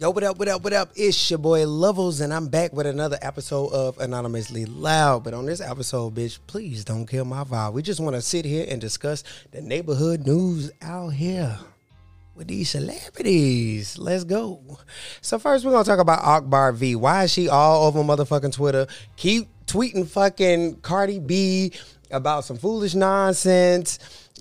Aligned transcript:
Yo, 0.00 0.08
what 0.08 0.24
up, 0.24 0.38
what 0.38 0.48
up, 0.48 0.64
what 0.64 0.72
up? 0.72 0.90
It's 0.96 1.30
your 1.30 1.36
boy 1.36 1.66
Levels, 1.66 2.22
and 2.22 2.32
I'm 2.32 2.48
back 2.48 2.72
with 2.72 2.86
another 2.86 3.18
episode 3.20 3.70
of 3.70 3.98
Anonymously 3.98 4.64
Loud. 4.64 5.24
But 5.24 5.34
on 5.34 5.44
this 5.44 5.60
episode, 5.60 6.14
bitch, 6.14 6.38
please 6.46 6.86
don't 6.86 7.04
kill 7.04 7.26
my 7.26 7.44
vibe. 7.44 7.74
We 7.74 7.82
just 7.82 8.00
want 8.00 8.16
to 8.16 8.22
sit 8.22 8.46
here 8.46 8.64
and 8.66 8.80
discuss 8.80 9.24
the 9.50 9.60
neighborhood 9.60 10.26
news 10.26 10.70
out 10.80 11.10
here 11.10 11.54
with 12.34 12.48
these 12.48 12.70
celebrities. 12.70 13.98
Let's 13.98 14.24
go. 14.24 14.78
So 15.20 15.38
first, 15.38 15.66
we're 15.66 15.72
gonna 15.72 15.84
talk 15.84 15.98
about 15.98 16.24
Akbar 16.24 16.72
V. 16.72 16.96
Why 16.96 17.24
is 17.24 17.32
she 17.34 17.50
all 17.50 17.86
over 17.86 17.98
motherfucking 17.98 18.54
Twitter? 18.54 18.86
Keep 19.16 19.48
tweeting 19.66 20.08
fucking 20.08 20.76
Cardi 20.76 21.18
B 21.18 21.74
about 22.10 22.46
some 22.46 22.56
foolish 22.56 22.94
nonsense 22.94 23.98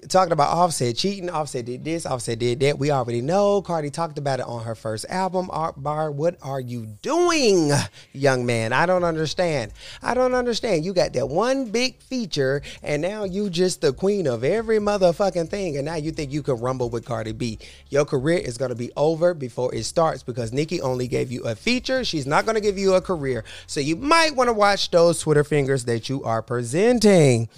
talking 0.07 0.31
about 0.31 0.49
Offset 0.49 0.95
cheating. 0.95 1.29
Offset 1.29 1.65
did 1.65 1.83
this. 1.83 2.05
Offset 2.05 2.39
did 2.39 2.59
that. 2.61 2.79
We 2.79 2.91
already 2.91 3.21
know. 3.21 3.61
Cardi 3.61 3.89
talked 3.89 4.17
about 4.17 4.39
it 4.39 4.45
on 4.45 4.63
her 4.63 4.75
first 4.75 5.05
album. 5.09 5.49
Akbar, 5.51 6.11
what 6.11 6.37
are 6.41 6.59
you 6.59 6.85
doing, 7.01 7.71
young 8.13 8.45
man? 8.45 8.73
I 8.73 8.85
don't 8.85 9.03
understand. 9.03 9.73
I 10.01 10.13
don't 10.13 10.33
understand. 10.33 10.85
You 10.85 10.93
got 10.93 11.13
that 11.13 11.29
one 11.29 11.65
big 11.71 12.01
feature, 12.01 12.61
and 12.81 13.01
now 13.01 13.23
you 13.23 13.49
just 13.49 13.81
the 13.81 13.93
queen 13.93 14.27
of 14.27 14.43
every 14.43 14.79
motherfucking 14.79 15.49
thing, 15.49 15.77
and 15.77 15.85
now 15.85 15.95
you 15.95 16.11
think 16.11 16.31
you 16.31 16.41
can 16.41 16.59
rumble 16.59 16.89
with 16.89 17.05
Cardi 17.05 17.31
B. 17.31 17.59
Your 17.89 18.05
career 18.05 18.37
is 18.37 18.57
gonna 18.57 18.75
be 18.75 18.91
over 18.95 19.33
before 19.33 19.73
it 19.73 19.83
starts 19.83 20.23
because 20.23 20.53
Nicki 20.53 20.81
only 20.81 21.07
gave 21.07 21.31
you 21.31 21.43
a 21.43 21.55
feature. 21.55 22.03
She's 22.03 22.27
not 22.27 22.45
gonna 22.45 22.61
give 22.61 22.77
you 22.77 22.93
a 22.93 23.01
career. 23.01 23.43
So 23.67 23.79
you 23.79 23.95
might 23.95 24.35
want 24.35 24.47
to 24.47 24.53
watch 24.53 24.91
those 24.91 25.19
Twitter 25.19 25.43
fingers 25.43 25.85
that 25.85 26.09
you 26.09 26.23
are 26.23 26.41
presenting. 26.41 27.49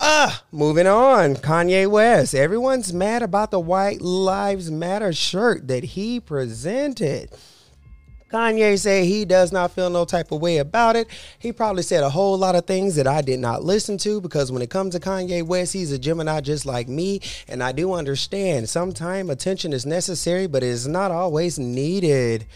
Ah, 0.00 0.42
uh, 0.42 0.44
moving 0.52 0.86
on. 0.86 1.34
Kanye 1.34 1.90
West. 1.90 2.34
Everyone's 2.34 2.92
mad 2.92 3.22
about 3.22 3.50
the 3.50 3.58
White 3.58 4.00
Lives 4.00 4.70
Matter 4.70 5.12
shirt 5.12 5.66
that 5.66 5.82
he 5.82 6.20
presented. 6.20 7.30
Kanye 8.30 8.78
said 8.78 9.04
he 9.04 9.24
does 9.24 9.52
not 9.52 9.72
feel 9.72 9.88
no 9.90 10.04
type 10.04 10.30
of 10.30 10.40
way 10.40 10.58
about 10.58 10.96
it. 10.96 11.08
He 11.38 11.50
probably 11.50 11.82
said 11.82 12.04
a 12.04 12.10
whole 12.10 12.36
lot 12.36 12.54
of 12.54 12.66
things 12.66 12.94
that 12.96 13.06
I 13.06 13.22
did 13.22 13.40
not 13.40 13.64
listen 13.64 13.96
to 13.98 14.20
because 14.20 14.52
when 14.52 14.62
it 14.62 14.70
comes 14.70 14.94
to 14.94 15.00
Kanye 15.00 15.42
West, 15.42 15.72
he's 15.72 15.90
a 15.90 15.98
Gemini 15.98 16.42
just 16.42 16.66
like 16.66 16.88
me. 16.88 17.20
And 17.48 17.62
I 17.62 17.72
do 17.72 17.94
understand 17.94 18.68
sometimes 18.68 19.30
attention 19.30 19.72
is 19.72 19.86
necessary, 19.86 20.46
but 20.46 20.62
it 20.62 20.68
is 20.68 20.86
not 20.86 21.10
always 21.10 21.58
needed. 21.58 22.46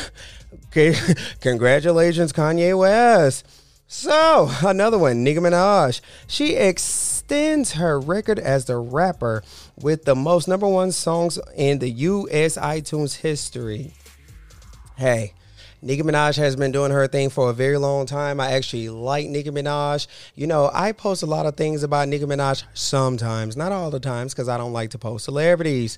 okay, 0.66 0.94
congratulations, 1.40 2.32
Kanye 2.32 2.78
West. 2.78 3.46
So, 3.88 4.50
another 4.64 4.98
one, 4.98 5.22
Nicki 5.22 5.38
Minaj. 5.38 6.00
She 6.26 6.56
extends 6.56 7.74
her 7.74 8.00
record 8.00 8.40
as 8.40 8.64
the 8.64 8.78
rapper 8.78 9.44
with 9.80 10.04
the 10.04 10.16
most 10.16 10.48
number 10.48 10.66
one 10.66 10.90
songs 10.90 11.38
in 11.56 11.78
the 11.78 11.90
US 11.90 12.56
iTunes 12.56 13.18
history. 13.18 13.92
Hey, 14.96 15.34
Nicki 15.82 16.02
Minaj 16.02 16.36
has 16.36 16.56
been 16.56 16.72
doing 16.72 16.90
her 16.90 17.06
thing 17.06 17.30
for 17.30 17.48
a 17.48 17.52
very 17.52 17.76
long 17.76 18.06
time. 18.06 18.40
I 18.40 18.52
actually 18.52 18.88
like 18.88 19.28
Nicki 19.28 19.50
Minaj. 19.50 20.08
You 20.34 20.48
know, 20.48 20.68
I 20.74 20.90
post 20.90 21.22
a 21.22 21.26
lot 21.26 21.46
of 21.46 21.56
things 21.56 21.84
about 21.84 22.08
Nicki 22.08 22.24
Minaj 22.24 22.64
sometimes, 22.74 23.56
not 23.56 23.70
all 23.70 23.92
the 23.92 24.00
times, 24.00 24.34
because 24.34 24.48
I 24.48 24.58
don't 24.58 24.72
like 24.72 24.90
to 24.90 24.98
post 24.98 25.26
celebrities. 25.26 25.96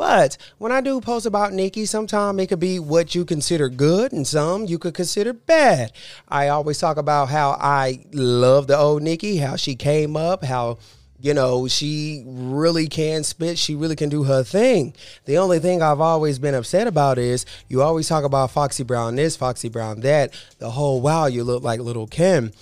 But 0.00 0.38
when 0.56 0.72
I 0.72 0.80
do 0.80 0.98
post 0.98 1.26
about 1.26 1.52
Nicki, 1.52 1.84
sometimes 1.84 2.40
it 2.40 2.46
could 2.46 2.58
be 2.58 2.78
what 2.78 3.14
you 3.14 3.26
consider 3.26 3.68
good 3.68 4.14
and 4.14 4.26
some 4.26 4.64
you 4.64 4.78
could 4.78 4.94
consider 4.94 5.34
bad. 5.34 5.92
I 6.26 6.48
always 6.48 6.78
talk 6.78 6.96
about 6.96 7.28
how 7.28 7.50
I 7.60 8.06
love 8.10 8.66
the 8.66 8.78
old 8.78 9.02
Nicki, 9.02 9.36
how 9.36 9.56
she 9.56 9.74
came 9.74 10.16
up, 10.16 10.42
how 10.42 10.78
you 11.20 11.34
know, 11.34 11.68
she 11.68 12.24
really 12.26 12.88
can 12.88 13.24
spit. 13.24 13.58
She 13.58 13.74
really 13.74 13.94
can 13.94 14.08
do 14.08 14.22
her 14.22 14.42
thing. 14.42 14.94
The 15.26 15.36
only 15.36 15.58
thing 15.58 15.82
I've 15.82 16.00
always 16.00 16.38
been 16.38 16.54
upset 16.54 16.86
about 16.86 17.18
is 17.18 17.44
you 17.68 17.82
always 17.82 18.08
talk 18.08 18.24
about 18.24 18.52
Foxy 18.52 18.84
Brown 18.84 19.16
this, 19.16 19.36
Foxy 19.36 19.68
Brown 19.68 20.00
that. 20.00 20.32
The 20.60 20.70
whole 20.70 21.02
wow, 21.02 21.26
you 21.26 21.44
look 21.44 21.62
like 21.62 21.78
Lil' 21.78 22.06
Kim. 22.06 22.52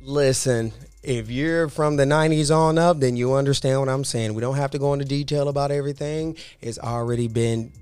Listen, 0.00 0.72
if 1.04 1.30
you're 1.30 1.68
from 1.68 1.96
the 1.96 2.04
90s 2.04 2.54
on 2.54 2.78
up, 2.78 3.00
then 3.00 3.16
you 3.16 3.34
understand 3.34 3.80
what 3.80 3.88
I'm 3.88 4.04
saying. 4.04 4.34
We 4.34 4.40
don't 4.40 4.56
have 4.56 4.70
to 4.72 4.78
go 4.78 4.92
into 4.92 5.04
detail 5.04 5.48
about 5.48 5.70
everything. 5.70 6.36
It's 6.60 6.78
already 6.78 7.28
been 7.28 7.72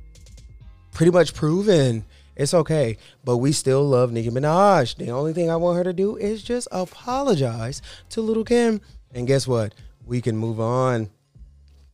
pretty 0.93 1.13
much 1.13 1.35
proven. 1.35 2.05
It's 2.35 2.55
okay, 2.55 2.99
but 3.25 3.37
we 3.37 3.53
still 3.53 3.85
love 3.85 4.11
Nicki 4.11 4.31
Minaj. 4.31 4.97
The 4.97 5.11
only 5.11 5.33
thing 5.33 5.51
I 5.51 5.57
want 5.57 5.79
her 5.79 5.85
to 5.85 5.93
do 5.93 6.17
is 6.17 6.43
just 6.43 6.67
apologize 6.73 7.83
to 8.11 8.21
Lil' 8.21 8.45
Kim. 8.45 8.81
And 9.15 9.27
guess 9.27 9.47
what? 9.47 9.75
We 10.07 10.21
can 10.21 10.37
move 10.37 10.59
on. 10.59 11.11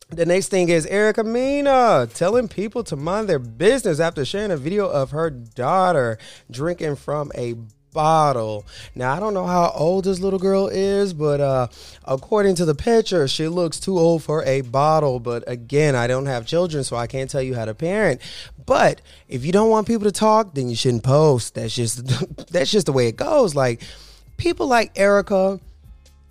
The 0.09 0.25
next 0.25 0.47
thing 0.47 0.69
is 0.69 0.87
Erica 0.87 1.23
Mena 1.23 2.07
telling 2.11 2.47
people 2.47 2.83
to 2.85 2.95
mind 2.95 3.29
their 3.29 3.37
business 3.37 3.99
after 3.99 4.25
sharing 4.25 4.49
a 4.49 4.57
video 4.57 4.87
of 4.87 5.11
her 5.11 5.29
daughter 5.29 6.17
drinking 6.49 6.95
from 6.95 7.31
a 7.35 7.55
bottle. 7.93 8.65
Now 8.95 9.13
I 9.13 9.19
don't 9.19 9.33
know 9.33 9.45
how 9.45 9.71
old 9.75 10.05
this 10.05 10.19
little 10.19 10.39
girl 10.39 10.67
is, 10.67 11.13
but 11.13 11.39
uh, 11.39 11.67
according 12.05 12.55
to 12.55 12.65
the 12.65 12.75
picture, 12.75 13.27
she 13.27 13.47
looks 13.47 13.79
too 13.79 13.97
old 13.97 14.23
for 14.23 14.43
a 14.43 14.61
bottle. 14.61 15.19
But 15.19 15.43
again, 15.47 15.95
I 15.95 16.07
don't 16.07 16.25
have 16.25 16.45
children, 16.45 16.83
so 16.83 16.95
I 16.95 17.07
can't 17.07 17.29
tell 17.29 17.41
you 17.41 17.55
how 17.55 17.65
to 17.65 17.73
parent. 17.73 18.21
But 18.65 19.01
if 19.27 19.45
you 19.45 19.51
don't 19.51 19.69
want 19.69 19.87
people 19.87 20.05
to 20.05 20.11
talk, 20.11 20.53
then 20.53 20.69
you 20.69 20.75
shouldn't 20.75 21.03
post. 21.03 21.55
That's 21.55 21.75
just 21.75 22.05
that's 22.51 22.71
just 22.71 22.85
the 22.85 22.93
way 22.93 23.07
it 23.07 23.15
goes. 23.15 23.55
Like 23.55 23.81
people 24.37 24.67
like 24.67 24.97
Erica 24.97 25.59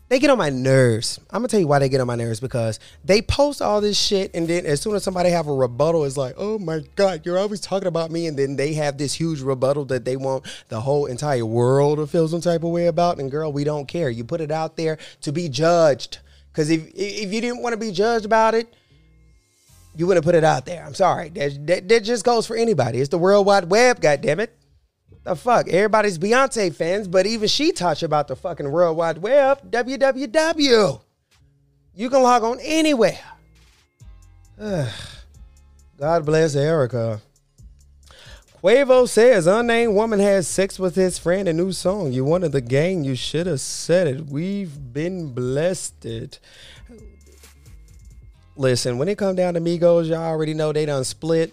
they 0.09 0.19
get 0.19 0.31
on 0.31 0.39
my 0.39 0.51
nerves. 0.51 1.19
I'm 1.31 1.41
gonna 1.41 1.49
tell 1.49 1.61
you 1.61 1.67
why 1.67 1.79
they 1.79 1.89
get 1.89 2.01
on 2.01 2.07
my 2.07 2.15
nerves 2.15 2.41
because 2.41 2.81
they 3.05 3.21
post 3.21 3.61
all 3.61 3.81
this 3.81 3.99
shit, 3.99 4.31
and 4.35 4.49
then 4.49 4.65
as 4.67 4.81
soon 4.81 4.95
as 4.95 5.05
somebody 5.05 5.31
have 5.31 5.49
a 5.49 5.53
rebuttal, 5.53 6.05
it's 6.05 6.17
like, 6.17 6.35
oh 6.39 6.59
my 6.59 6.83
god, 6.97 7.25
you're 7.25 7.39
always 7.39 7.61
talking 7.61 7.89
about 7.89 8.11
me, 8.11 8.27
and 8.27 8.39
then 8.39 8.57
they 8.57 8.75
have 8.75 8.99
this 8.99 9.15
huge 9.15 9.41
rebuttal 9.41 9.85
that 9.87 10.05
they 10.05 10.17
want 10.17 10.47
the 10.69 10.81
whole 10.81 11.07
entire 11.07 11.45
world 11.45 11.99
to 11.99 12.07
feel 12.07 12.29
some 12.29 12.41
type 12.41 12.65
of 12.65 12.71
way 12.71 12.87
about. 12.87 13.19
And 13.19 13.31
girl, 13.31 13.53
we 13.53 13.65
don't 13.65 13.87
care. 13.87 14.09
You 14.11 14.25
put 14.25 14.41
it 14.41 14.51
out 14.51 14.77
there 14.77 14.99
to 15.23 15.33
be 15.33 15.49
judged, 15.49 16.19
because 16.53 16.71
if 16.71 16.89
if 16.95 17.33
you 17.33 17.41
didn't 17.41 17.63
want 17.63 17.75
to 17.75 17.79
be 17.79 17.93
judged 17.93 18.25
about 18.25 18.55
it, 18.55 18.73
you 19.95 20.07
wouldn't 20.07 20.25
put 20.25 20.35
it 20.35 20.45
out 20.45 20.65
there. 20.65 20.85
I'm 20.85 20.95
sorry. 20.95 21.29
That, 21.31 21.67
that, 21.67 21.89
that 21.89 22.05
just 22.05 22.25
goes 22.25 22.47
for 22.47 22.57
anybody. 22.57 23.01
It's 23.01 23.09
the 23.09 23.19
World 23.19 23.47
Wide 23.47 23.69
Web. 23.69 24.01
God 24.01 24.21
damn 24.21 24.41
it. 24.41 24.57
The 25.29 25.37
fuck? 25.37 25.69
Everybody's 25.69 26.19
Beyonce 26.19 26.75
fans, 26.75 27.07
but 27.07 27.27
even 27.27 27.49
she 27.49 27.71
talks 27.71 28.03
about 28.03 28.29
the 28.29 28.37
fucking 28.37 28.73
World 28.73 28.97
Wide 28.97 29.19
Web, 29.19 29.71
www. 29.71 31.01
You 31.95 32.11
can 32.11 32.23
log 32.23 32.45
on 32.45 32.59
anywhere. 32.63 33.21
God 34.59 36.25
bless 36.25 36.57
Erica. 36.57 37.21
Quavo 38.63 39.07
says 39.07 39.47
unnamed 39.47 39.95
woman 39.95 40.19
has 40.19 40.49
sex 40.49 40.79
with 40.79 40.95
his 40.95 41.19
friend. 41.19 41.47
A 41.47 41.53
new 41.53 41.73
song. 41.73 42.11
You 42.11 42.25
wanted 42.25 42.53
the 42.53 42.63
gang. 42.63 43.05
You 43.05 43.15
should 43.15 43.47
have 43.47 43.61
said 43.61 44.07
it. 44.07 44.27
We've 44.31 44.95
been 44.95 45.35
blessed. 45.35 46.07
It. 46.07 46.41
Listen, 48.57 48.97
when 48.97 49.09
it 49.09 49.19
come 49.19 49.37
down 49.37 49.53
to 49.55 49.61
Migos, 49.61 50.09
y'all 50.09 50.25
already 50.25 50.55
know 50.55 50.73
they 50.73 50.87
done 50.87 51.05
split. 51.05 51.53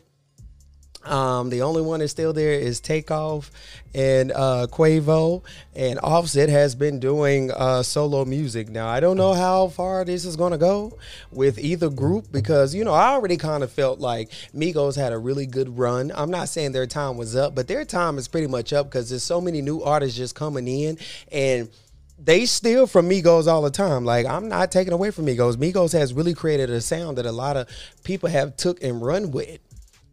Um, 1.06 1.50
the 1.50 1.62
only 1.62 1.82
one 1.82 2.00
that's 2.00 2.12
still 2.12 2.34
there 2.34 2.54
is 2.54 2.80
Takeoff 2.80 3.52
and 3.94 4.32
uh, 4.32 4.68
Quavo, 4.70 5.44
and 5.76 6.00
Offset 6.00 6.50
has 6.50 6.76
been 6.76 7.00
doing 7.00 7.52
uh, 7.52 7.84
solo 7.84 8.26
music. 8.26 8.70
Now 8.70 8.88
I 8.88 9.00
don't 9.00 9.16
know 9.16 9.34
how 9.34 9.68
far 9.68 10.04
this 10.04 10.26
is 10.26 10.36
gonna 10.36 10.58
go 10.58 10.98
with 11.32 11.60
either 11.60 11.90
group 11.90 12.32
because 12.32 12.74
you 12.74 12.84
know 12.84 12.94
I 12.94 13.10
already 13.10 13.38
kind 13.38 13.64
of 13.64 13.72
felt 13.72 14.00
like 14.00 14.32
Migos 14.54 14.96
had 14.96 15.14
a 15.14 15.18
really 15.18 15.46
good 15.46 15.78
run. 15.78 16.12
I'm 16.16 16.32
not 16.32 16.50
saying 16.50 16.72
their 16.72 16.88
time 16.88 17.18
was 17.18 17.36
up, 17.36 17.56
but 17.56 17.68
their 17.68 17.86
time 17.86 18.18
is 18.18 18.28
pretty 18.28 18.48
much 18.48 18.74
up 18.74 18.88
because 18.88 19.10
there's 19.10 19.24
so 19.24 19.40
many 19.40 19.62
new 19.62 19.82
artists 19.82 20.18
just 20.18 20.36
coming 20.36 20.68
in 20.68 20.98
and 21.32 21.70
they 22.18 22.46
steal 22.46 22.88
from 22.88 23.10
Migos 23.10 23.48
all 23.48 23.62
the 23.62 23.72
time. 23.72 24.06
Like 24.06 24.26
I'm 24.26 24.48
not 24.48 24.72
taking 24.72 24.94
away 24.94 25.12
from 25.12 25.26
Migos. 25.26 25.56
Migos 25.56 25.94
has 25.94 26.14
really 26.14 26.34
created 26.34 26.70
a 26.70 26.82
sound 26.82 27.18
that 27.18 27.26
a 27.26 27.32
lot 27.32 27.58
of 27.58 27.68
people 28.04 28.30
have 28.30 28.56
took 28.58 28.82
and 28.84 29.02
run 29.02 29.32
with. 29.32 29.60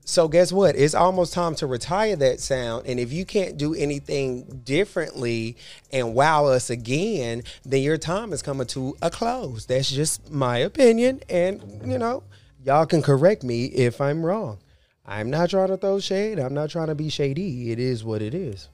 So 0.05 0.27
guess 0.27 0.53
what? 0.53 0.75
It's 0.75 0.95
almost 0.95 1.33
time 1.33 1.55
to 1.57 1.67
retire 1.67 2.17
that 2.17 2.41
sound. 2.41 2.87
And 2.87 2.99
if 2.99 3.13
you 3.13 3.25
can't 3.25 3.57
do 3.57 3.73
anything 3.75 4.63
differently 4.65 5.57
and 5.93 6.15
wow 6.15 6.47
us 6.47 6.71
again, 6.71 7.45
then 7.65 7.83
your 7.83 7.99
time 7.99 8.33
is 8.33 8.43
coming 8.43 8.67
to 8.69 8.97
a 9.01 9.11
close. 9.11 9.67
That's 9.67 9.91
just 9.91 10.31
my 10.31 10.59
opinion. 10.59 11.21
And 11.29 11.83
you 11.87 11.99
know, 11.99 12.25
y'all 12.65 12.87
can 12.87 13.01
correct 13.01 13.45
me 13.45 13.67
if 13.67 14.01
I'm 14.01 14.27
wrong. 14.27 14.59
I'm 15.07 15.31
not 15.31 15.51
trying 15.51 15.69
to 15.69 15.77
throw 15.77 16.01
shade. 16.01 16.39
I'm 16.39 16.55
not 16.55 16.71
trying 16.71 16.89
to 16.89 16.95
be 16.95 17.09
shady. 17.09 17.71
It 17.71 17.79
is 17.79 18.05
what 18.05 18.23
it 18.23 18.35
is. 18.35 18.69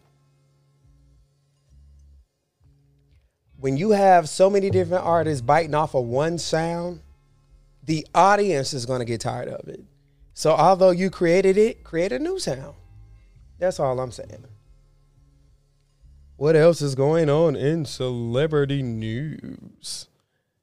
When 3.61 3.76
you 3.76 3.91
have 3.91 4.29
so 4.29 4.49
many 4.49 4.70
different 4.70 5.05
artists 5.05 5.43
biting 5.43 5.75
off 5.75 5.94
of 5.94 6.05
one 6.05 6.38
sound, 6.38 7.00
the 7.82 8.06
audience 8.14 8.73
is 8.73 8.87
going 8.87 9.00
to 9.00 9.05
get 9.05 9.20
tired 9.20 9.49
of 9.49 9.69
it. 9.69 9.81
So 10.38 10.52
although 10.52 10.90
you 10.90 11.11
created 11.11 11.58
it, 11.58 11.82
create 11.82 12.12
a 12.12 12.19
new 12.20 12.38
sound. 12.38 12.76
That's 13.58 13.81
all 13.81 13.99
I'm 13.99 14.12
saying. 14.12 14.44
What 16.37 16.55
else 16.55 16.81
is 16.81 16.94
going 16.94 17.29
on 17.29 17.56
in 17.56 17.85
celebrity 17.85 18.81
news? 18.81 20.06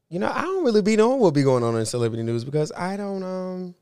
You 0.07 0.19
know, 0.19 0.31
I 0.33 0.44
don't 0.44 0.63
really 0.63 0.81
be 0.81 0.95
knowing 0.95 1.19
what 1.19 1.33
be 1.33 1.44
going 1.44 1.62
on 1.62 1.75
in 1.75 1.86
celebrity 1.86 2.24
news 2.24 2.45
because 2.45 2.72
I 2.72 2.95
don't 2.95 3.22
um 3.22 3.75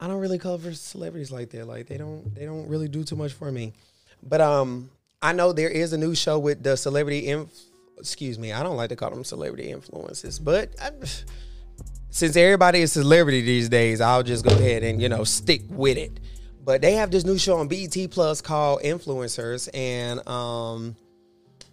I 0.00 0.08
don't 0.08 0.20
really 0.20 0.38
cover 0.38 0.72
celebrities 0.72 1.30
like 1.30 1.50
that. 1.50 1.66
Like 1.66 1.86
they 1.86 1.98
don't 1.98 2.34
they 2.34 2.46
don't 2.46 2.70
really 2.70 2.88
do 2.88 3.04
too 3.04 3.16
much 3.16 3.34
for 3.34 3.52
me. 3.52 3.74
But 4.22 4.40
um, 4.40 4.88
I 5.20 5.34
know 5.34 5.52
there 5.52 5.68
is 5.68 5.92
a 5.92 5.98
new 5.98 6.14
show 6.14 6.38
with 6.38 6.62
the 6.62 6.78
celebrity. 6.78 7.28
Inf- 7.28 7.52
excuse 7.98 8.38
me, 8.38 8.50
I 8.50 8.62
don't 8.62 8.78
like 8.78 8.88
to 8.88 8.96
call 8.96 9.10
them 9.10 9.24
celebrity 9.24 9.72
influences, 9.72 10.38
but. 10.38 10.70
I, 10.80 10.92
since 12.16 12.34
everybody 12.34 12.80
is 12.80 12.92
celebrity 12.92 13.42
these 13.42 13.68
days, 13.68 14.00
I'll 14.00 14.22
just 14.22 14.42
go 14.42 14.56
ahead 14.56 14.82
and 14.82 15.02
you 15.02 15.10
know 15.10 15.22
stick 15.22 15.60
with 15.68 15.98
it. 15.98 16.18
But 16.64 16.80
they 16.80 16.92
have 16.92 17.10
this 17.10 17.26
new 17.26 17.36
show 17.36 17.58
on 17.58 17.68
BET 17.68 17.94
Plus 18.10 18.40
called 18.40 18.80
Influencers, 18.80 19.68
and 19.74 20.26
um, 20.26 20.96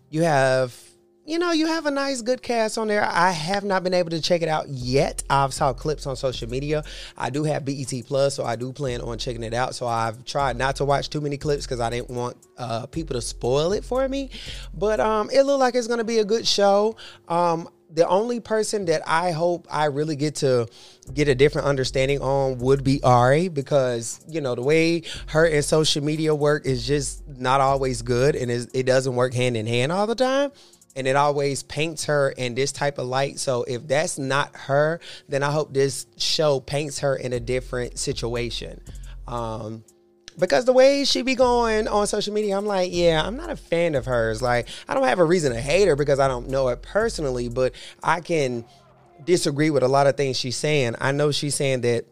you 0.09 0.23
have 0.23 0.77
you 1.25 1.39
know 1.39 1.53
you 1.53 1.67
have 1.67 1.85
a 1.85 1.91
nice 1.91 2.21
good 2.21 2.41
cast 2.41 2.77
on 2.77 2.89
there. 2.89 3.05
I 3.05 3.31
have 3.31 3.63
not 3.63 3.83
been 3.85 3.93
able 3.93 4.09
to 4.09 4.21
check 4.21 4.41
it 4.41 4.49
out 4.49 4.67
yet. 4.67 5.23
I've 5.29 5.53
saw 5.53 5.71
clips 5.71 6.05
on 6.07 6.17
social 6.17 6.49
media. 6.49 6.83
I 7.17 7.29
do 7.29 7.45
have 7.45 7.63
BET 7.63 7.93
Plus, 8.05 8.35
so 8.35 8.43
I 8.43 8.57
do 8.57 8.73
plan 8.73 8.99
on 8.99 9.17
checking 9.17 9.43
it 9.43 9.53
out. 9.53 9.75
So 9.75 9.87
I've 9.87 10.25
tried 10.25 10.57
not 10.57 10.75
to 10.75 10.85
watch 10.85 11.09
too 11.09 11.21
many 11.21 11.37
clips 11.37 11.65
because 11.65 11.79
I 11.79 11.89
didn't 11.89 12.09
want 12.09 12.35
uh, 12.57 12.85
people 12.87 13.13
to 13.13 13.21
spoil 13.21 13.71
it 13.71 13.85
for 13.85 14.09
me. 14.09 14.29
But 14.73 14.99
um, 14.99 15.29
it 15.31 15.43
looked 15.43 15.61
like 15.61 15.75
it's 15.75 15.87
gonna 15.87 16.03
be 16.03 16.19
a 16.19 16.25
good 16.25 16.45
show. 16.45 16.97
Um, 17.29 17.69
the 17.93 18.07
only 18.07 18.39
person 18.39 18.85
that 18.85 19.01
I 19.07 19.31
hope 19.31 19.67
I 19.69 19.85
really 19.85 20.15
get 20.15 20.35
to 20.35 20.67
get 21.13 21.27
a 21.27 21.35
different 21.35 21.67
understanding 21.67 22.21
on 22.21 22.57
would 22.57 22.83
be 22.83 23.01
Ari 23.03 23.49
because 23.49 24.19
you 24.27 24.41
know 24.41 24.55
the 24.55 24.63
way 24.63 25.03
her 25.27 25.45
and 25.45 25.63
social 25.63 26.03
media 26.03 26.33
work 26.33 26.65
is 26.65 26.85
just 26.85 27.23
not 27.27 27.61
always 27.61 28.01
good 28.01 28.35
and 28.35 28.49
it 28.51 28.85
doesn't 28.85 29.15
work 29.15 29.33
hand 29.33 29.55
in 29.55 29.67
hand 29.67 29.91
all 29.91 30.07
the 30.07 30.15
time. 30.15 30.51
And 30.95 31.07
it 31.07 31.15
always 31.15 31.63
paints 31.63 32.05
her 32.05 32.29
in 32.29 32.53
this 32.53 32.71
type 32.71 32.99
of 32.99 33.07
light. 33.07 33.39
So 33.39 33.63
if 33.63 33.87
that's 33.87 34.19
not 34.19 34.55
her 34.55 34.99
then 35.27 35.43
I 35.43 35.51
hope 35.51 35.73
this 35.73 36.05
show 36.17 36.59
paints 36.59 36.99
her 36.99 37.15
in 37.15 37.33
a 37.33 37.39
different 37.39 37.99
situation. 37.99 38.81
Um 39.27 39.83
because 40.37 40.65
the 40.65 40.73
way 40.73 41.05
she 41.05 41.21
be 41.21 41.35
going 41.35 41.87
on 41.87 42.07
social 42.07 42.33
media, 42.33 42.57
I'm 42.57 42.65
like, 42.65 42.91
yeah, 42.91 43.21
I'm 43.25 43.37
not 43.37 43.49
a 43.49 43.55
fan 43.55 43.95
of 43.95 44.05
hers. 44.05 44.41
Like, 44.41 44.67
I 44.87 44.93
don't 44.93 45.07
have 45.07 45.19
a 45.19 45.25
reason 45.25 45.53
to 45.53 45.61
hate 45.61 45.87
her 45.87 45.95
because 45.95 46.19
I 46.19 46.27
don't 46.27 46.49
know 46.49 46.67
her 46.67 46.75
personally, 46.75 47.49
but 47.49 47.73
I 48.01 48.21
can 48.21 48.65
disagree 49.23 49.69
with 49.69 49.83
a 49.83 49.87
lot 49.87 50.07
of 50.07 50.17
things 50.17 50.37
she's 50.37 50.57
saying. 50.57 50.95
I 50.99 51.11
know 51.11 51.31
she's 51.31 51.55
saying 51.55 51.81
that 51.81 52.05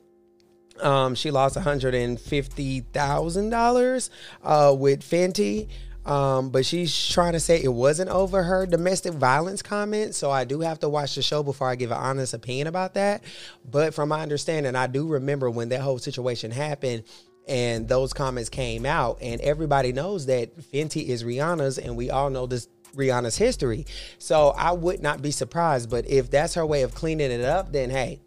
um, 0.81 1.15
she 1.15 1.31
lost 1.31 1.55
$150,000 1.55 4.09
uh, 4.43 4.75
with 4.77 5.01
Fenty. 5.01 5.69
Um, 6.03 6.49
but 6.49 6.65
she's 6.65 7.09
trying 7.09 7.33
to 7.33 7.39
say 7.39 7.61
it 7.61 7.71
wasn't 7.71 8.09
over 8.09 8.41
her 8.41 8.65
domestic 8.65 9.13
violence 9.13 9.61
comment. 9.61 10.15
So 10.15 10.31
I 10.31 10.45
do 10.45 10.61
have 10.61 10.79
to 10.79 10.89
watch 10.89 11.13
the 11.13 11.21
show 11.21 11.43
before 11.43 11.69
I 11.69 11.75
give 11.75 11.91
an 11.91 11.97
honest 11.97 12.33
opinion 12.33 12.65
about 12.67 12.95
that. 12.95 13.23
But 13.69 13.93
from 13.93 14.09
my 14.09 14.21
understanding, 14.21 14.75
I 14.75 14.87
do 14.87 15.07
remember 15.07 15.51
when 15.51 15.69
that 15.69 15.81
whole 15.81 15.99
situation 15.99 16.49
happened, 16.49 17.03
and 17.51 17.85
those 17.85 18.13
comments 18.13 18.49
came 18.49 18.85
out 18.85 19.17
and 19.21 19.41
everybody 19.41 19.91
knows 19.91 20.27
that 20.27 20.57
Fenty 20.57 21.07
is 21.09 21.25
Rihanna's 21.25 21.77
and 21.77 21.97
we 21.97 22.09
all 22.09 22.29
know 22.29 22.47
this 22.47 22.69
Rihanna's 22.95 23.37
history. 23.37 23.85
So 24.19 24.49
I 24.51 24.71
would 24.71 25.01
not 25.01 25.21
be 25.21 25.31
surprised, 25.31 25.89
but 25.89 26.09
if 26.09 26.31
that's 26.31 26.53
her 26.53 26.65
way 26.65 26.83
of 26.83 26.95
cleaning 26.95 27.29
it 27.29 27.43
up, 27.43 27.73
then 27.73 27.89
hey, 27.89 28.21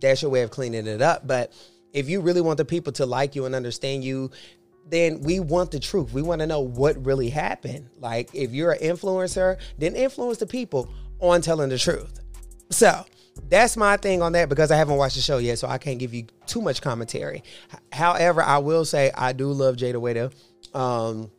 that's 0.00 0.22
your 0.22 0.30
way 0.30 0.42
of 0.42 0.50
cleaning 0.50 0.86
it 0.86 1.02
up. 1.02 1.26
But 1.26 1.52
if 1.92 2.08
you 2.08 2.20
really 2.20 2.40
want 2.40 2.58
the 2.58 2.64
people 2.64 2.92
to 2.94 3.06
like 3.06 3.34
you 3.34 3.44
and 3.44 3.56
understand 3.56 4.04
you, 4.04 4.30
then 4.88 5.20
we 5.22 5.40
want 5.40 5.72
the 5.72 5.80
truth. 5.80 6.12
We 6.12 6.22
want 6.22 6.40
to 6.40 6.46
know 6.46 6.60
what 6.60 7.04
really 7.04 7.28
happened. 7.28 7.90
Like 7.98 8.30
if 8.34 8.52
you're 8.52 8.70
an 8.70 8.78
influencer, 8.78 9.58
then 9.78 9.96
influence 9.96 10.38
the 10.38 10.46
people 10.46 10.88
on 11.18 11.42
telling 11.42 11.70
the 11.70 11.78
truth. 11.78 12.20
So 12.70 13.04
that's 13.48 13.76
my 13.76 13.96
thing 13.96 14.22
on 14.22 14.32
that 14.32 14.48
because 14.48 14.70
I 14.70 14.76
haven't 14.76 14.96
watched 14.96 15.16
the 15.16 15.22
show 15.22 15.38
yet, 15.38 15.58
so 15.58 15.68
I 15.68 15.78
can't 15.78 15.98
give 15.98 16.14
you 16.14 16.26
too 16.46 16.60
much 16.60 16.82
commentary. 16.82 17.42
However, 17.92 18.42
I 18.42 18.58
will 18.58 18.84
say 18.84 19.10
I 19.14 19.32
do 19.32 19.50
love 19.52 19.76
Jayda 19.76 19.94
Wayda. 19.94 20.32
Um, 20.78 21.30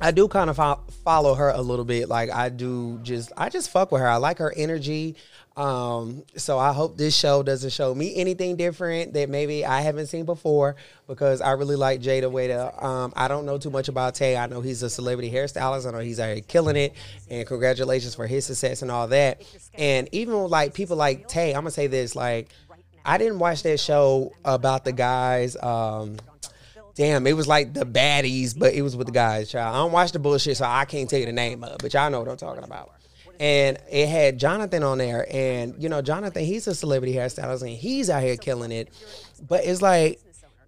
I 0.00 0.10
do 0.10 0.28
kind 0.28 0.48
of 0.48 0.56
fo- 0.56 0.80
follow 1.04 1.34
her 1.34 1.50
a 1.50 1.60
little 1.60 1.84
bit. 1.84 2.08
Like 2.08 2.30
I 2.30 2.48
do 2.48 2.98
just 3.02 3.32
I 3.36 3.48
just 3.48 3.70
fuck 3.70 3.92
with 3.92 4.00
her. 4.00 4.08
I 4.08 4.16
like 4.16 4.38
her 4.38 4.52
energy. 4.56 5.16
Um, 5.56 6.22
so 6.36 6.58
I 6.58 6.72
hope 6.72 6.96
this 6.96 7.14
show 7.14 7.42
doesn't 7.42 7.70
show 7.70 7.94
me 7.94 8.14
anything 8.16 8.56
different 8.56 9.12
that 9.12 9.28
maybe 9.28 9.66
I 9.66 9.80
haven't 9.82 10.06
seen 10.06 10.24
before 10.24 10.76
because 11.06 11.40
I 11.42 11.50
really 11.52 11.76
like 11.76 12.00
Jayda 12.00 12.30
Wayda. 12.30 12.82
Um, 12.82 13.12
I 13.14 13.28
don't 13.28 13.44
know 13.44 13.58
too 13.58 13.68
much 13.68 13.88
about 13.88 14.14
Tae. 14.14 14.36
I 14.36 14.46
know 14.46 14.60
he's 14.62 14.82
a 14.82 14.88
celebrity 14.88 15.30
hairstylist. 15.30 15.86
I 15.86 15.90
know 15.90 15.98
he's 15.98 16.20
already 16.20 16.40
killing 16.40 16.76
it, 16.76 16.94
and 17.28 17.46
congratulations 17.46 18.14
for 18.14 18.26
his 18.26 18.46
success 18.46 18.80
and 18.82 18.90
all 18.90 19.08
that. 19.08 19.42
And 19.74 20.08
even 20.12 20.34
like 20.48 20.72
people 20.72 20.96
like 20.96 21.28
Tae, 21.28 21.50
I'm 21.50 21.62
gonna 21.62 21.72
say 21.72 21.88
this: 21.88 22.16
like 22.16 22.48
I 23.04 23.18
didn't 23.18 23.38
watch 23.38 23.62
that 23.64 23.80
show 23.80 24.32
about 24.44 24.84
the 24.84 24.92
guys. 24.92 25.56
Um, 25.62 26.16
damn, 27.00 27.26
it 27.26 27.32
was 27.32 27.48
like 27.48 27.72
the 27.72 27.86
baddies, 27.86 28.56
but 28.56 28.74
it 28.74 28.82
was 28.82 28.94
with 28.94 29.06
the 29.06 29.12
guys, 29.12 29.50
child. 29.50 29.74
I 29.74 29.78
don't 29.78 29.90
watch 29.90 30.12
the 30.12 30.18
bullshit, 30.18 30.58
so 30.58 30.66
I 30.66 30.84
can't 30.84 31.08
tell 31.08 31.18
you 31.18 31.24
the 31.24 31.32
name 31.32 31.64
of 31.64 31.72
it, 31.72 31.78
but 31.80 31.94
y'all 31.94 32.10
know 32.10 32.20
what 32.20 32.28
I'm 32.28 32.36
talking 32.36 32.62
about. 32.62 32.92
And 33.38 33.78
it 33.90 34.06
had 34.06 34.38
Jonathan 34.38 34.82
on 34.82 34.98
there, 34.98 35.26
and 35.30 35.82
you 35.82 35.88
know, 35.88 36.02
Jonathan, 36.02 36.44
he's 36.44 36.66
a 36.66 36.74
celebrity 36.74 37.14
hairstylist, 37.14 37.62
and 37.62 37.70
he's 37.70 38.10
out 38.10 38.22
here 38.22 38.36
killing 38.36 38.70
it. 38.70 38.90
But 39.48 39.64
it's 39.64 39.80
like 39.80 40.20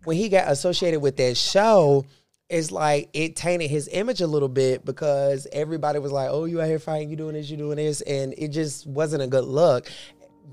when 0.04 0.16
he 0.16 0.30
got 0.30 0.50
associated 0.50 1.00
with 1.00 1.18
that 1.18 1.36
show, 1.36 2.06
it's 2.48 2.70
like 2.70 3.10
it 3.12 3.36
tainted 3.36 3.68
his 3.68 3.90
image 3.92 4.22
a 4.22 4.26
little 4.26 4.48
bit 4.48 4.86
because 4.86 5.46
everybody 5.52 5.98
was 5.98 6.12
like, 6.12 6.30
"Oh, 6.30 6.46
you 6.46 6.62
out 6.62 6.66
here 6.66 6.78
fighting, 6.78 7.10
you 7.10 7.16
doing 7.16 7.34
this, 7.34 7.50
you 7.50 7.58
doing 7.58 7.76
this," 7.76 8.00
and 8.00 8.32
it 8.38 8.48
just 8.48 8.86
wasn't 8.86 9.22
a 9.22 9.26
good 9.26 9.44
look 9.44 9.90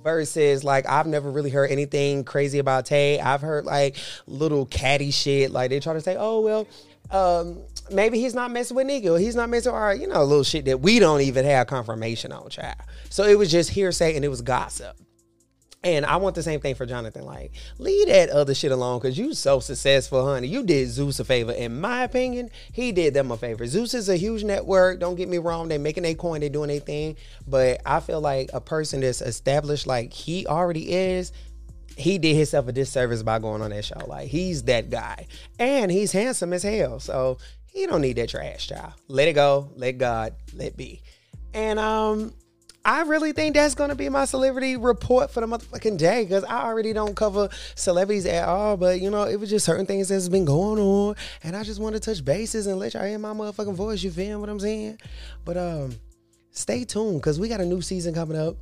versus 0.04 0.64
like 0.64 0.88
I've 0.88 1.08
never 1.08 1.30
really 1.32 1.50
heard 1.50 1.72
anything 1.72 2.24
crazy 2.24 2.60
about 2.60 2.86
Tae. 2.86 3.20
I've 3.20 3.42
heard 3.42 3.66
like 3.66 3.98
little 4.28 4.66
catty 4.66 5.12
shit. 5.12 5.52
Like 5.52 5.70
they 5.70 5.80
try 5.80 5.94
to 5.94 6.02
say, 6.02 6.16
oh 6.18 6.42
well, 6.42 6.68
um, 7.12 7.60
maybe 7.92 8.20
he's 8.20 8.36
not 8.36 8.52
messing 8.52 8.76
with 8.76 9.06
or 9.06 9.18
he's 9.18 9.36
not 9.36 9.50
messing 9.50 9.72
with 9.72 9.80
our, 9.80 9.96
you 9.96 10.08
know, 10.08 10.24
little 10.24 10.44
shit 10.44 10.66
that 10.66 10.80
we 10.80 11.00
don't 11.00 11.22
even 11.22 11.46
have 11.46 11.68
confirmation 11.68 12.32
on, 12.32 12.50
child. 12.50 12.76
So 13.10 13.24
it 13.24 13.38
was 13.38 13.52
just 13.52 13.72
hearsay 13.72 14.16
and 14.16 14.24
it 14.24 14.30
was 14.30 14.42
gossip. 14.42 14.96
And 15.84 16.06
I 16.06 16.18
want 16.18 16.36
the 16.36 16.44
same 16.44 16.60
thing 16.60 16.76
for 16.76 16.86
Jonathan. 16.86 17.24
Like, 17.24 17.54
leave 17.78 18.08
that 18.08 18.30
other 18.30 18.54
shit 18.54 18.72
alone 18.72 19.00
because 19.00 19.18
you 19.18 19.34
so 19.34 19.62
successful, 19.62 20.26
honey. 20.26 20.50
You 20.50 20.64
did 20.64 20.90
Zeus 20.90 21.22
a 21.22 21.24
favor. 21.26 21.54
In 21.54 21.80
my 21.80 22.04
opinion, 22.04 22.50
he 22.74 22.92
did 22.92 23.14
them 23.14 23.32
a 23.32 23.38
favor. 23.38 23.66
Zeus 23.66 23.94
is 23.94 24.10
a 24.10 24.18
huge 24.18 24.44
network. 24.44 25.00
Don't 25.00 25.16
get 25.16 25.30
me 25.30 25.38
wrong. 25.38 25.70
They're 25.70 25.80
making 25.80 26.04
a 26.04 26.16
coin. 26.16 26.42
They're 26.42 26.50
doing 26.50 26.68
their 26.68 26.82
thing. 26.82 27.16
But 27.48 27.82
I 27.86 28.02
feel 28.02 28.20
like 28.20 28.50
a 28.54 28.60
person 28.60 29.00
that's 29.00 29.22
established 29.22 29.88
like 29.88 30.12
he 30.12 30.46
already 30.46 30.92
is, 30.92 31.32
he 31.96 32.18
did 32.18 32.36
himself 32.36 32.68
a 32.68 32.74
disservice 32.74 33.24
by 33.24 33.40
going 33.40 33.62
on 33.62 33.70
that 33.70 33.86
show. 33.86 34.06
Like, 34.06 34.28
he's 34.28 34.64
that 34.64 34.90
guy. 34.90 35.28
And 35.60 35.90
he's 35.90 36.12
handsome 36.12 36.52
as 36.52 36.64
hell. 36.64 37.00
So 37.00 37.38
he 37.72 37.86
don't 37.86 38.02
need 38.02 38.18
that 38.18 38.30
trash, 38.30 38.68
child. 38.68 38.94
Let 39.08 39.30
it 39.30 39.34
go. 39.34 39.72
Let 39.76 39.98
God. 39.98 40.36
Let 40.54 40.76
be. 40.76 41.02
And 41.54 41.80
um, 41.80 42.34
I 42.90 43.04
really 43.04 43.34
think 43.34 43.54
that's 43.54 43.76
gonna 43.76 43.94
be 43.94 44.10
my 44.10 44.26
celebrity 44.26 44.76
report 44.76 45.30
for 45.30 45.42
the 45.42 45.46
motherfucking 45.46 46.00
day 46.00 46.24
because 46.24 46.44
I 46.44 46.64
already 46.64 46.92
don't 46.92 47.16
cover 47.16 47.48
celebrities 47.76 48.26
at 48.26 48.48
all. 48.50 48.78
But 48.78 49.00
you 49.00 49.12
know, 49.12 49.26
it 49.26 49.40
was 49.40 49.52
just 49.52 49.64
certain 49.64 49.86
things 49.86 50.10
that's 50.10 50.28
been 50.28 50.44
going 50.44 50.80
on, 50.80 51.16
and 51.44 51.56
I 51.56 51.62
just 51.62 51.80
want 51.80 51.94
to 51.94 52.00
touch 52.00 52.26
bases 52.26 52.66
and 52.66 52.80
let 52.80 52.96
y'all 52.96 53.06
hear 53.06 53.20
my 53.20 53.32
motherfucking 53.32 53.76
voice. 53.76 54.02
You 54.02 54.10
feel 54.10 54.40
what 54.40 54.50
I'm 54.50 54.60
saying? 54.60 54.98
But 55.46 55.56
um, 55.56 56.00
stay 56.50 56.84
tuned 56.84 57.22
because 57.22 57.40
we 57.40 57.48
got 57.48 57.62
a 57.62 57.66
new 57.66 57.80
season 57.80 58.16
coming 58.16 58.36
up. 58.36 58.56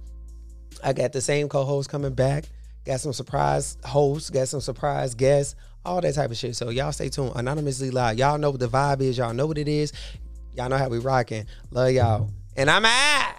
I 0.84 0.92
got 0.92 1.14
the 1.14 1.22
same 1.22 1.48
co-host 1.48 1.90
coming 1.90 2.14
back. 2.14 2.50
Got 2.84 3.00
some 3.00 3.14
surprise 3.14 3.78
hosts. 3.86 4.30
Got 4.30 4.50
some 4.50 4.60
surprise 4.60 5.16
guests. 5.16 5.56
All 5.86 6.02
that 6.02 6.16
type 6.16 6.32
of 6.32 6.36
shit. 6.36 6.58
So 6.58 6.68
y'all 6.68 6.92
stay 6.92 7.08
tuned. 7.08 7.32
Anonymously 7.36 7.92
live. 7.92 8.18
Y'all 8.18 8.38
know 8.38 8.50
what 8.50 8.60
the 8.60 8.68
vibe 8.68 9.00
is. 9.00 9.18
Y'all 9.18 9.34
know 9.34 9.48
what 9.48 9.58
it 9.58 9.70
is. 9.70 9.94
Y'all 10.54 10.68
know 10.68 10.78
how 10.78 10.90
we 10.90 11.00
rocking. 11.00 11.46
Love 11.72 11.92
y'all. 11.92 12.30
And 12.58 12.70
I'm 12.70 12.84
out. 12.84 13.37